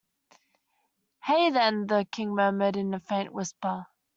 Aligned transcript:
‘Hay, 1.25 1.51
then,’ 1.51 1.85
the 1.85 2.07
King 2.11 2.33
murmured 2.33 2.75
in 2.75 2.91
a 2.95 2.99
faint 2.99 3.31
whisper. 3.31 3.85